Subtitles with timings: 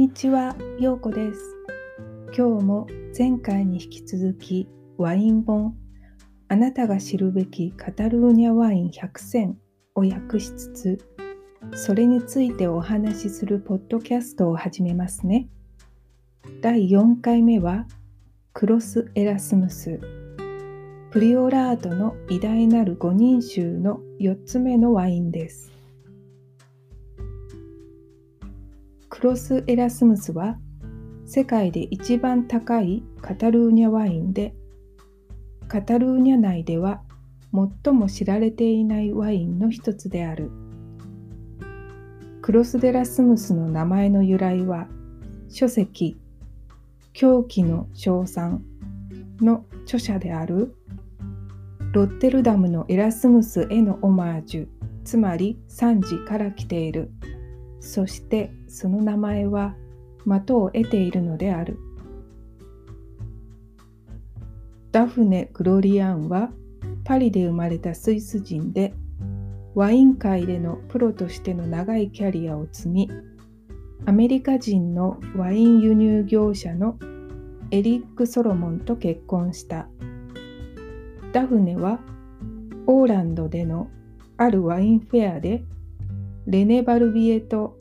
[0.00, 1.56] にちは、ようこです。
[2.34, 5.76] 今日も前回に引き続きワイン本
[6.48, 9.58] あなたが知るべきカタルーニャワイン100選
[9.94, 10.98] を訳しつつ
[11.74, 15.50] それについてお話しするポッドキャストを始めますね。
[16.62, 17.86] 第4回目は
[18.54, 20.00] クロス・エラスムス
[21.10, 25.69] プリオラートの偉大なる五人衆の4つ目のワインです。
[29.10, 30.56] クロス・エラスムスは
[31.26, 34.54] 世界で一番高いカタルーニャワインで
[35.66, 37.02] カタルーニャ内では
[37.84, 40.52] 最も知られていないワインの一つである
[42.40, 44.86] クロス・デラスムスの名前の由来は
[45.48, 46.16] 書籍
[47.12, 48.62] 「狂気の称賛」
[49.42, 50.76] の著者である
[51.92, 54.68] ロッテルダムのエラスムスへのオマージュ
[55.02, 57.10] つまり賛辞から来ている。
[57.80, 59.74] そしてその名前は
[60.24, 61.78] 的を得ているのである。
[64.92, 66.50] ダフネ・グロリアンは
[67.04, 68.92] パリで生まれたスイス人で
[69.74, 73.10] ワイン界でのプロとしての長いキャリアを積み
[74.06, 76.98] アメリカ人のワイン輸入業者の
[77.70, 79.88] エリック・ソロモンと結婚した
[81.32, 82.00] ダフネは
[82.86, 83.88] オーランドでの
[84.36, 85.62] あるワインフェアで
[86.46, 87.78] レネ・バルビエと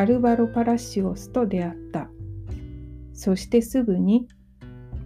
[0.00, 2.08] アルバロ・パラシオスと出会った。
[3.12, 4.26] そしてすぐに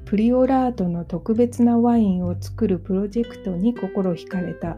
[0.05, 4.77] プリオラートの特別なワインを作るプロジェクトに心惹かれた。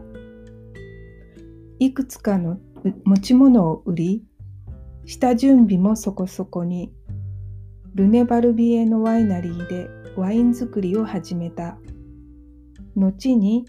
[1.77, 2.57] いくつかの
[3.03, 4.23] 持ち物を売り、
[5.05, 6.91] 下準備もそこそこに、
[7.93, 11.77] ルネ・バルビエのワイナリーでワイン作りを始めた。
[12.95, 13.67] 後に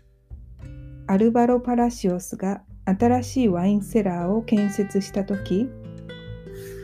[1.08, 5.68] アルバロ・パラシオスが新しいワインセラーを建設した時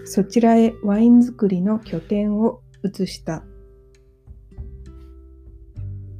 [0.04, 3.42] そちらへワイン作りの拠点を移した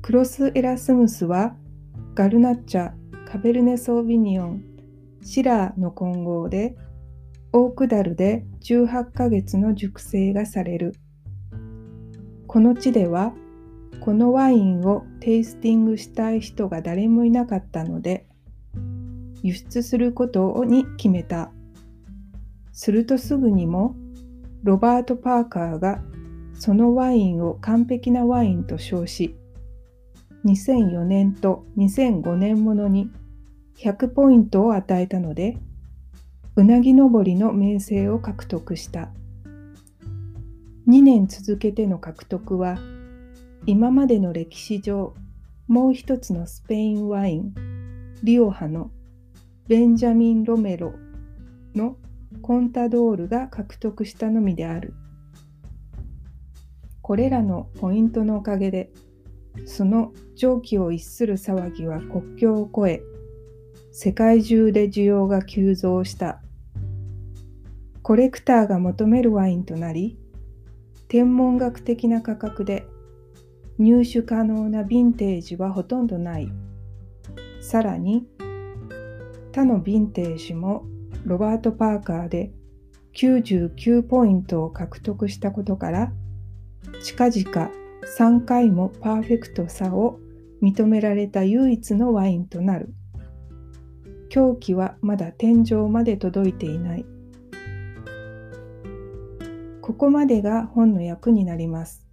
[0.00, 1.54] クロス・エラスムスは
[2.14, 2.92] ガルナッチャ
[3.30, 4.64] カベルネ・ソービニオン
[5.22, 6.76] シラーの混合で
[7.52, 10.94] オークダルで18ヶ月の熟成がされる
[12.46, 13.32] この地では
[14.00, 18.26] このワインをテイスティングしたい人が誰もいなかったので
[19.42, 21.53] 輸出することに決めた。
[22.74, 23.96] するとすぐにも
[24.62, 26.02] ロバート・パーカーが
[26.52, 29.34] そのワインを完璧なワインと称し
[30.44, 33.10] 2004年と2005年ものに
[33.78, 35.56] 100ポイントを与えたので
[36.56, 39.10] うなぎ登りの名声を獲得した。
[40.86, 42.78] 2年続けての獲得は
[43.64, 45.14] 今までの歴史上
[45.66, 47.54] もう一つのスペインワイン
[48.22, 48.90] リオハの
[49.66, 50.92] ベンジャミン・ロメロ
[51.74, 51.96] の
[52.42, 54.94] コンタドールが獲得したのみである。
[57.02, 58.90] これらのポイントのおかげで、
[59.66, 63.02] その蒸気を逸する騒ぎは国境を越え、
[63.92, 66.40] 世界中で需要が急増した。
[68.02, 70.18] コレクターが求めるワインとなり、
[71.08, 72.86] 天文学的な価格で
[73.78, 76.48] 入手可能なヴィンテージはほとんどない。
[77.60, 78.26] さらに、
[79.52, 80.84] 他のヴィンテージも
[81.24, 82.52] ロバート・パーカーで
[83.14, 86.12] 99ポイントを獲得したことから
[87.02, 87.70] 近々
[88.18, 90.18] 3回もパーフェクトさを
[90.62, 92.94] 認められた唯一のワインとなる。
[94.28, 97.06] 狂気はまだ天井まで届いていない。
[99.80, 102.06] ここまでが本の役になります。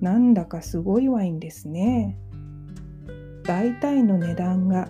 [0.00, 2.18] なんだかすごいワインですね。
[3.44, 4.88] 大体の値段が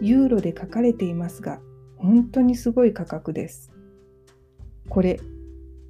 [0.00, 1.60] ユーロで書かれていますが、
[1.98, 3.70] 本当にすごい価格です。
[4.88, 5.20] これ、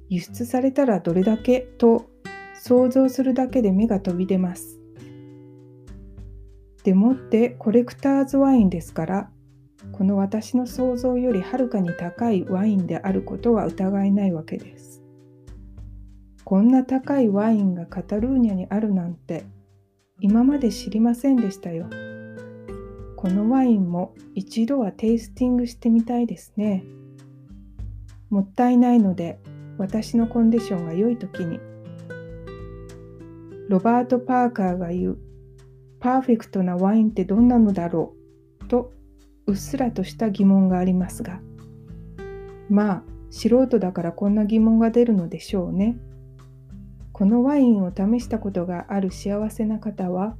[0.09, 2.09] 輸出されたらどれだけと
[2.55, 4.79] 想像するだけで目が飛び出ます。
[6.83, 9.31] でもってコレクターズワインですから、
[9.91, 15.03] この私の想像よりはるかに高いワインであることは疑いないわけです。
[16.43, 19.43] こんな高いワインがカタルーニャにあるなんて
[20.19, 21.87] 今まで知りませんでしたよ。
[23.19, 26.85] このワインも一度はテイスティングしてみたいですね。
[28.29, 29.41] もったいないので
[29.77, 31.59] 私のコンディションが良い時に。
[33.67, 35.17] ロバート・パーカーが言う
[35.99, 38.13] パーフェクトなワインってどんなのだろ
[38.61, 38.67] う？
[38.69, 38.93] と
[39.47, 41.41] うっすらとした疑問がありますが
[42.69, 45.97] まあ素人だからこんな疑問が出るのでしょうね。
[47.11, 50.37] このワインを試したことがある幸せな方は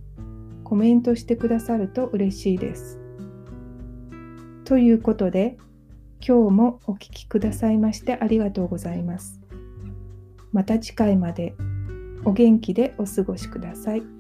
[0.69, 2.99] コメントしてくださると嬉しいです。
[4.65, 5.57] ということで、
[6.25, 9.41] 今日もお聴きくださいましてありがとうございます。
[10.51, 11.55] また次回まで
[12.23, 14.18] お元気でお過ごしください。